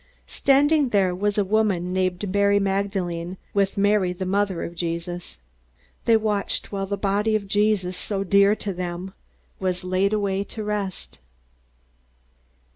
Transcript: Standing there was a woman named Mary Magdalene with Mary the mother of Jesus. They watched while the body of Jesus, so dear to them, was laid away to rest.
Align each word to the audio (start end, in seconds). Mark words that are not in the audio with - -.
Standing 0.25 0.89
there 0.89 1.13
was 1.13 1.37
a 1.37 1.45
woman 1.45 1.93
named 1.93 2.27
Mary 2.33 2.57
Magdalene 2.59 3.37
with 3.53 3.77
Mary 3.77 4.13
the 4.13 4.25
mother 4.25 4.63
of 4.63 4.73
Jesus. 4.73 5.37
They 6.05 6.17
watched 6.17 6.71
while 6.71 6.87
the 6.87 6.97
body 6.97 7.35
of 7.35 7.47
Jesus, 7.47 7.97
so 7.97 8.23
dear 8.23 8.55
to 8.55 8.73
them, 8.73 9.13
was 9.59 9.83
laid 9.83 10.11
away 10.11 10.43
to 10.43 10.63
rest. 10.63 11.19